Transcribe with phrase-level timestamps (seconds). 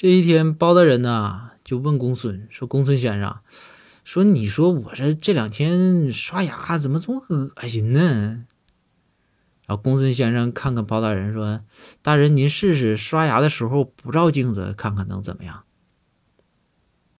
[0.00, 3.38] 这一天包大人呢就问公孙说公孙先生
[4.04, 8.44] 说你说我这这两天刷牙怎么这么恶心呢？
[9.66, 11.62] 然后公孙先生看看包大人说
[12.00, 15.64] 大人您试试刷牙的时候不照镜子看看能怎么样？